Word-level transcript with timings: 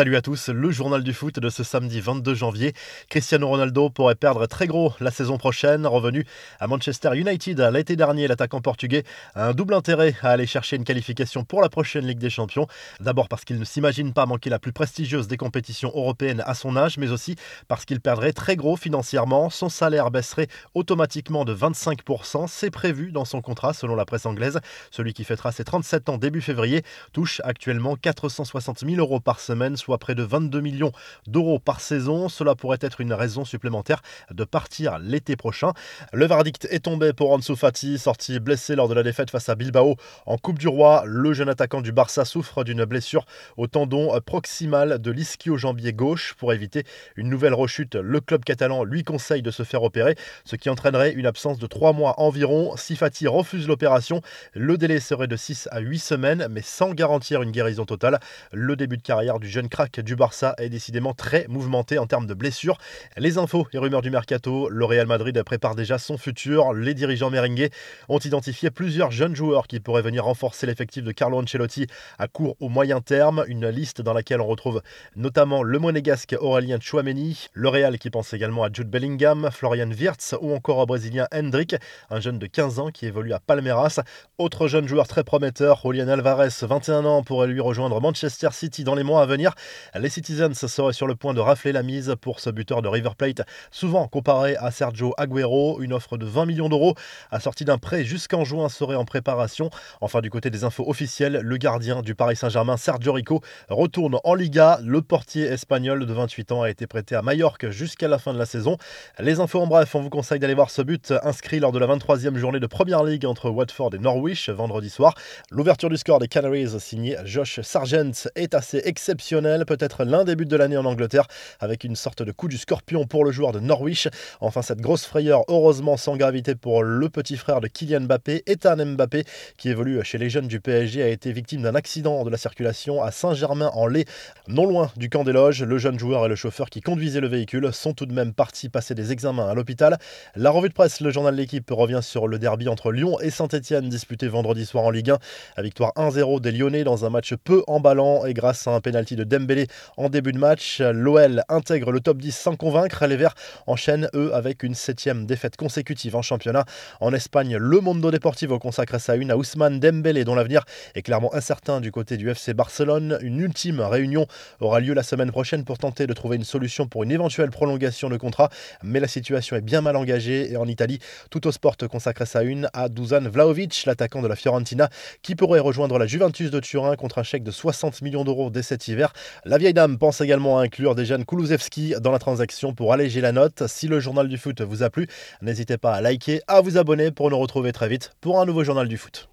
Salut 0.00 0.16
à 0.16 0.22
tous, 0.22 0.48
le 0.48 0.70
journal 0.70 1.02
du 1.02 1.12
foot 1.12 1.38
de 1.38 1.50
ce 1.50 1.62
samedi 1.62 2.00
22 2.00 2.32
janvier. 2.32 2.72
Cristiano 3.10 3.46
Ronaldo 3.46 3.90
pourrait 3.90 4.14
perdre 4.14 4.46
très 4.46 4.66
gros 4.66 4.94
la 4.98 5.10
saison 5.10 5.36
prochaine. 5.36 5.86
Revenu 5.86 6.24
à 6.58 6.66
Manchester 6.68 7.10
United 7.14 7.60
l'été 7.70 7.96
dernier, 7.96 8.26
l'attaquant 8.26 8.62
portugais 8.62 9.04
a 9.34 9.48
un 9.48 9.52
double 9.52 9.74
intérêt 9.74 10.14
à 10.22 10.30
aller 10.30 10.46
chercher 10.46 10.76
une 10.76 10.84
qualification 10.84 11.44
pour 11.44 11.60
la 11.60 11.68
prochaine 11.68 12.06
Ligue 12.06 12.18
des 12.18 12.30
Champions. 12.30 12.66
D'abord 13.00 13.28
parce 13.28 13.44
qu'il 13.44 13.58
ne 13.58 13.64
s'imagine 13.66 14.14
pas 14.14 14.24
manquer 14.24 14.48
la 14.48 14.58
plus 14.58 14.72
prestigieuse 14.72 15.28
des 15.28 15.36
compétitions 15.36 15.92
européennes 15.94 16.42
à 16.46 16.54
son 16.54 16.78
âge, 16.78 16.96
mais 16.96 17.10
aussi 17.10 17.36
parce 17.68 17.84
qu'il 17.84 18.00
perdrait 18.00 18.32
très 18.32 18.56
gros 18.56 18.78
financièrement. 18.78 19.50
Son 19.50 19.68
salaire 19.68 20.10
baisserait 20.10 20.48
automatiquement 20.72 21.44
de 21.44 21.54
25%. 21.54 22.46
C'est 22.48 22.70
prévu 22.70 23.12
dans 23.12 23.26
son 23.26 23.42
contrat 23.42 23.74
selon 23.74 23.96
la 23.96 24.06
presse 24.06 24.24
anglaise. 24.24 24.60
Celui 24.90 25.12
qui 25.12 25.24
fêtera 25.24 25.52
ses 25.52 25.64
37 25.64 26.08
ans 26.08 26.16
début 26.16 26.40
février 26.40 26.84
touche 27.12 27.42
actuellement 27.44 27.96
460 27.96 28.78
000 28.78 28.98
euros 28.98 29.20
par 29.20 29.40
semaine 29.40 29.76
soit 29.76 29.89
près 29.98 30.14
de 30.14 30.22
22 30.22 30.60
millions 30.60 30.92
d'euros 31.26 31.58
par 31.58 31.80
saison. 31.80 32.28
Cela 32.28 32.54
pourrait 32.54 32.78
être 32.80 33.00
une 33.00 33.12
raison 33.12 33.44
supplémentaire 33.44 34.02
de 34.30 34.44
partir 34.44 34.98
l'été 34.98 35.36
prochain. 35.36 35.72
Le 36.12 36.26
verdict 36.26 36.66
est 36.70 36.84
tombé 36.84 37.12
pour 37.12 37.32
Ansu 37.32 37.56
Fati, 37.56 37.98
sorti 37.98 38.40
blessé 38.40 38.74
lors 38.76 38.88
de 38.88 38.94
la 38.94 39.02
défaite 39.02 39.30
face 39.30 39.48
à 39.48 39.54
Bilbao 39.54 39.96
en 40.26 40.38
Coupe 40.38 40.58
du 40.58 40.68
Roi. 40.68 41.02
Le 41.06 41.32
jeune 41.32 41.48
attaquant 41.48 41.80
du 41.80 41.92
Barça 41.92 42.24
souffre 42.24 42.64
d'une 42.64 42.84
blessure 42.84 43.24
au 43.56 43.66
tendon 43.66 44.18
proximal 44.24 45.00
de 45.00 45.10
l'ischio-jambier 45.10 45.92
gauche. 45.92 46.34
Pour 46.38 46.52
éviter 46.52 46.84
une 47.16 47.28
nouvelle 47.28 47.54
rechute, 47.54 47.94
le 47.94 48.20
club 48.20 48.44
catalan 48.44 48.84
lui 48.84 49.04
conseille 49.04 49.42
de 49.42 49.50
se 49.50 49.62
faire 49.62 49.82
opérer, 49.82 50.16
ce 50.44 50.56
qui 50.56 50.70
entraînerait 50.70 51.12
une 51.12 51.26
absence 51.26 51.58
de 51.58 51.66
3 51.66 51.92
mois 51.92 52.20
environ. 52.20 52.76
Si 52.76 52.96
Fati 52.96 53.26
refuse 53.26 53.68
l'opération, 53.68 54.22
le 54.54 54.78
délai 54.78 55.00
serait 55.00 55.26
de 55.26 55.36
6 55.36 55.68
à 55.70 55.80
8 55.80 55.98
semaines, 55.98 56.46
mais 56.50 56.62
sans 56.62 56.92
garantir 56.92 57.42
une 57.42 57.50
guérison 57.50 57.84
totale. 57.84 58.20
Le 58.52 58.76
début 58.76 58.96
de 58.96 59.02
carrière 59.02 59.38
du 59.38 59.48
jeune 59.48 59.68
du 59.98 60.16
Barça 60.16 60.54
est 60.58 60.68
décidément 60.68 61.14
très 61.14 61.46
mouvementé 61.48 61.98
en 61.98 62.06
termes 62.06 62.26
de 62.26 62.34
blessures. 62.34 62.78
Les 63.16 63.38
infos 63.38 63.66
et 63.72 63.78
rumeurs 63.78 64.02
du 64.02 64.10
mercato, 64.10 64.68
le 64.68 64.84
Real 64.84 65.06
Madrid 65.06 65.42
prépare 65.42 65.74
déjà 65.74 65.98
son 65.98 66.18
futur. 66.18 66.72
Les 66.74 66.94
dirigeants 66.94 67.30
merengues 67.30 67.70
ont 68.08 68.18
identifié 68.18 68.70
plusieurs 68.70 69.10
jeunes 69.10 69.34
joueurs 69.34 69.66
qui 69.66 69.80
pourraient 69.80 70.02
venir 70.02 70.24
renforcer 70.24 70.66
l'effectif 70.66 71.02
de 71.02 71.12
Carlo 71.12 71.40
Ancelotti 71.40 71.86
à 72.18 72.28
court 72.28 72.56
ou 72.60 72.68
moyen 72.68 73.00
terme. 73.00 73.44
Une 73.48 73.68
liste 73.68 74.02
dans 74.02 74.12
laquelle 74.12 74.40
on 74.40 74.46
retrouve 74.46 74.82
notamment 75.16 75.62
le 75.62 75.78
monégasque 75.78 76.36
Aurélien 76.38 76.78
Chouameni, 76.80 77.48
le 77.54 77.68
Real 77.68 77.98
qui 77.98 78.10
pense 78.10 78.32
également 78.34 78.64
à 78.64 78.70
Jude 78.72 78.90
Bellingham, 78.90 79.48
Florian 79.52 79.90
Wirtz 79.90 80.34
ou 80.40 80.54
encore 80.54 80.78
au 80.78 80.86
Brésilien 80.86 81.26
Hendrik, 81.32 81.76
un 82.10 82.20
jeune 82.20 82.38
de 82.38 82.46
15 82.46 82.78
ans 82.78 82.90
qui 82.90 83.06
évolue 83.06 83.32
à 83.32 83.40
Palmeiras. 83.40 84.00
Autre 84.38 84.68
jeune 84.68 84.86
joueur 84.86 85.08
très 85.08 85.24
prometteur, 85.24 85.80
Julian 85.84 86.08
Alvarez, 86.08 86.48
21 86.62 87.04
ans, 87.04 87.22
pourrait 87.22 87.48
lui 87.48 87.60
rejoindre 87.60 88.00
Manchester 88.00 88.48
City 88.52 88.84
dans 88.84 88.94
les 88.94 89.02
mois 89.02 89.22
à 89.22 89.26
venir. 89.26 89.54
Les 89.94 90.08
Citizens 90.08 90.54
seraient 90.54 90.92
sur 90.92 91.06
le 91.06 91.14
point 91.14 91.34
de 91.34 91.40
rafler 91.40 91.72
la 91.72 91.82
mise 91.82 92.14
pour 92.20 92.40
ce 92.40 92.50
buteur 92.50 92.82
de 92.82 92.88
River 92.88 93.10
Plate, 93.16 93.42
souvent 93.70 94.08
comparé 94.08 94.56
à 94.56 94.70
Sergio 94.70 95.14
Aguero. 95.16 95.80
Une 95.80 95.92
offre 95.92 96.16
de 96.16 96.26
20 96.26 96.46
millions 96.46 96.68
d'euros, 96.68 96.94
assortie 97.30 97.64
d'un 97.64 97.78
prêt 97.78 98.04
jusqu'en 98.04 98.44
juin, 98.44 98.68
serait 98.68 98.94
en 98.94 99.04
préparation. 99.04 99.70
Enfin, 100.00 100.20
du 100.20 100.30
côté 100.30 100.50
des 100.50 100.64
infos 100.64 100.88
officielles, 100.88 101.40
le 101.42 101.56
gardien 101.56 102.02
du 102.02 102.14
Paris 102.14 102.36
Saint-Germain, 102.36 102.76
Sergio 102.76 103.12
Rico, 103.12 103.40
retourne 103.68 104.18
en 104.24 104.34
Liga. 104.34 104.78
Le 104.84 105.02
portier 105.02 105.44
espagnol 105.44 106.06
de 106.06 106.12
28 106.12 106.52
ans 106.52 106.62
a 106.62 106.70
été 106.70 106.86
prêté 106.86 107.14
à 107.14 107.22
Majorque 107.22 107.70
jusqu'à 107.70 108.08
la 108.08 108.18
fin 108.18 108.32
de 108.32 108.38
la 108.38 108.46
saison. 108.46 108.76
Les 109.18 109.40
infos 109.40 109.60
en 109.60 109.66
bref, 109.66 109.94
on 109.94 110.00
vous 110.00 110.10
conseille 110.10 110.38
d'aller 110.38 110.54
voir 110.54 110.70
ce 110.70 110.82
but 110.82 111.12
inscrit 111.22 111.60
lors 111.60 111.72
de 111.72 111.78
la 111.78 111.86
23e 111.86 112.36
journée 112.36 112.60
de 112.60 112.66
Première 112.66 113.04
Ligue 113.04 113.26
entre 113.26 113.50
Watford 113.50 113.94
et 113.94 113.98
Norwich 113.98 114.48
vendredi 114.50 114.90
soir. 114.90 115.14
L'ouverture 115.50 115.90
du 115.90 115.96
score 115.96 116.18
des 116.18 116.28
Canaries, 116.28 116.80
signé 116.80 117.16
Josh 117.24 117.60
Sargent, 117.60 118.28
est 118.34 118.54
assez 118.54 118.82
exceptionnelle 118.84 119.49
peut-être 119.66 120.04
l'un 120.04 120.24
des 120.24 120.36
buts 120.36 120.46
de 120.46 120.56
l'année 120.56 120.76
en 120.76 120.84
Angleterre, 120.84 121.26
avec 121.58 121.84
une 121.84 121.96
sorte 121.96 122.22
de 122.22 122.32
coup 122.32 122.48
du 122.48 122.58
scorpion 122.58 123.06
pour 123.06 123.24
le 123.24 123.32
joueur 123.32 123.52
de 123.52 123.60
Norwich. 123.60 124.08
Enfin, 124.40 124.62
cette 124.62 124.80
grosse 124.80 125.04
frayeur, 125.04 125.42
heureusement 125.48 125.96
sans 125.96 126.16
gravité 126.16 126.54
pour 126.54 126.82
le 126.82 127.08
petit 127.08 127.36
frère 127.36 127.60
de 127.60 127.68
Kylian 127.68 128.02
Mbappé, 128.02 128.44
Ethan 128.46 128.76
Mbappé, 128.76 129.24
qui 129.56 129.68
évolue 129.68 130.02
chez 130.04 130.18
les 130.18 130.30
jeunes 130.30 130.48
du 130.48 130.60
PSG, 130.60 131.02
a 131.02 131.08
été 131.08 131.32
victime 131.32 131.62
d'un 131.62 131.74
accident 131.74 132.24
de 132.24 132.30
la 132.30 132.36
circulation 132.36 133.02
à 133.02 133.10
Saint-Germain-en-Laye, 133.10 134.04
non 134.48 134.66
loin 134.66 134.90
du 134.96 135.10
camp 135.10 135.24
des 135.24 135.32
loges. 135.32 135.62
Le 135.62 135.78
jeune 135.78 135.98
joueur 135.98 136.26
et 136.26 136.28
le 136.28 136.36
chauffeur 136.36 136.70
qui 136.70 136.80
conduisait 136.80 137.20
le 137.20 137.28
véhicule 137.28 137.72
sont 137.72 137.92
tout 137.92 138.06
de 138.06 138.12
même 138.12 138.32
partis 138.32 138.68
passer 138.68 138.94
des 138.94 139.12
examens 139.12 139.48
à 139.48 139.54
l'hôpital. 139.54 139.98
La 140.36 140.50
revue 140.50 140.68
de 140.68 140.74
presse, 140.74 141.00
le 141.00 141.10
journal 141.10 141.34
de 141.34 141.40
l'équipe, 141.40 141.68
revient 141.70 142.00
sur 142.02 142.28
le 142.28 142.38
derby 142.38 142.68
entre 142.68 142.92
Lyon 142.92 143.18
et 143.20 143.30
Saint-Etienne 143.30 143.88
disputé 143.88 144.28
vendredi 144.28 144.66
soir 144.66 144.84
en 144.84 144.90
Ligue 144.90 145.10
1. 145.10 145.18
La 145.56 145.62
victoire 145.62 145.92
1-0 145.96 146.40
des 146.40 146.52
Lyonnais 146.52 146.84
dans 146.84 147.04
un 147.04 147.10
match 147.10 147.34
peu 147.34 147.62
emballant 147.66 148.24
et 148.26 148.34
grâce 148.34 148.66
à 148.66 148.72
un 148.72 148.80
pénalty 148.80 149.16
de 149.16 149.24
Dembélé 149.40 149.66
en 149.96 150.08
début 150.08 150.32
de 150.32 150.38
match. 150.38 150.80
L'OL 150.80 151.42
intègre 151.48 151.90
le 151.90 152.00
top 152.00 152.18
10 152.18 152.36
sans 152.36 152.56
convaincre. 152.56 153.04
Les 153.06 153.16
Verts 153.16 153.34
enchaînent, 153.66 154.08
eux, 154.14 154.32
avec 154.34 154.62
une 154.62 154.74
septième 154.74 155.26
défaite 155.26 155.56
consécutive 155.56 156.14
en 156.14 156.22
championnat. 156.22 156.64
En 157.00 157.12
Espagne, 157.12 157.56
le 157.56 157.80
Mondo 157.80 158.10
Deportivo 158.10 158.58
consacre 158.58 159.00
sa 159.00 159.16
une 159.16 159.30
à 159.30 159.36
Ousmane 159.36 159.80
Dembélé, 159.80 160.24
dont 160.24 160.34
l'avenir 160.34 160.64
est 160.94 161.02
clairement 161.02 161.34
incertain 161.34 161.80
du 161.80 161.90
côté 161.90 162.16
du 162.16 162.30
FC 162.30 162.54
Barcelone. 162.54 163.18
Une 163.22 163.40
ultime 163.40 163.80
réunion 163.80 164.26
aura 164.60 164.80
lieu 164.80 164.94
la 164.94 165.02
semaine 165.02 165.32
prochaine 165.32 165.64
pour 165.64 165.78
tenter 165.78 166.06
de 166.06 166.12
trouver 166.12 166.36
une 166.36 166.44
solution 166.44 166.86
pour 166.86 167.02
une 167.02 167.10
éventuelle 167.10 167.50
prolongation 167.50 168.08
de 168.08 168.16
contrat. 168.16 168.50
Mais 168.82 169.00
la 169.00 169.08
situation 169.08 169.56
est 169.56 169.60
bien 169.60 169.80
mal 169.80 169.96
engagée 169.96 170.52
et 170.52 170.56
en 170.56 170.68
Italie, 170.68 171.00
tout 171.30 171.46
au 171.46 171.52
sport 171.52 171.76
consacre 171.86 172.26
sa 172.26 172.42
une 172.42 172.68
à 172.72 172.88
Dusan 172.88 173.28
Vlaovic, 173.28 173.84
l'attaquant 173.86 174.22
de 174.22 174.28
la 174.28 174.36
Fiorentina, 174.36 174.88
qui 175.22 175.34
pourrait 175.34 175.60
rejoindre 175.60 175.98
la 175.98 176.06
Juventus 176.06 176.50
de 176.50 176.60
Turin 176.60 176.96
contre 176.96 177.18
un 177.18 177.22
chèque 177.22 177.42
de 177.42 177.50
60 177.50 178.02
millions 178.02 178.24
d'euros 178.24 178.50
dès 178.50 178.62
cet 178.62 178.88
hiver. 178.88 179.12
La 179.44 179.58
vieille 179.58 179.74
dame 179.74 179.98
pense 179.98 180.20
également 180.20 180.58
à 180.58 180.62
inclure 180.62 180.94
Dejan 180.94 181.22
Kulusevski 181.22 181.94
dans 182.00 182.12
la 182.12 182.18
transaction 182.18 182.72
pour 182.72 182.92
alléger 182.92 183.20
la 183.20 183.32
note. 183.32 183.64
Si 183.66 183.88
le 183.88 184.00
journal 184.00 184.28
du 184.28 184.38
foot 184.38 184.60
vous 184.62 184.82
a 184.82 184.90
plu, 184.90 185.06
n'hésitez 185.42 185.78
pas 185.78 185.94
à 185.94 186.00
liker, 186.00 186.40
à 186.46 186.60
vous 186.60 186.78
abonner 186.78 187.10
pour 187.10 187.30
nous 187.30 187.38
retrouver 187.38 187.72
très 187.72 187.88
vite 187.88 188.12
pour 188.20 188.40
un 188.40 188.46
nouveau 188.46 188.64
journal 188.64 188.88
du 188.88 188.96
foot. 188.96 189.28